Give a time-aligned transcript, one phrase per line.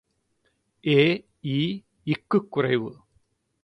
[0.83, 2.89] எ.இ.்குக் குறைவு.